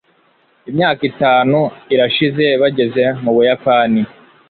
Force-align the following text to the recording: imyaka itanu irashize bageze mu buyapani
imyaka 0.69 1.01
itanu 1.11 1.59
irashize 1.93 2.45
bageze 2.61 3.03
mu 3.23 3.31
buyapani 3.35 4.01